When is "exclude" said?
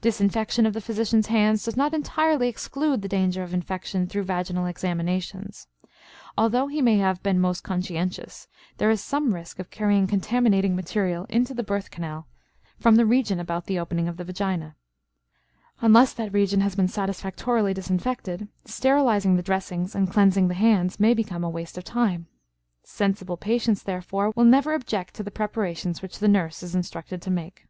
2.48-3.02